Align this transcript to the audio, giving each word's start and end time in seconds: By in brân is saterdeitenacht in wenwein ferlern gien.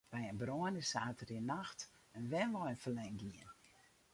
By 0.11 0.21
in 0.29 0.37
brân 0.41 0.77
is 0.81 0.91
saterdeitenacht 0.93 1.79
in 2.17 2.25
wenwein 2.31 2.81
ferlern 2.83 3.15
gien. 3.21 3.49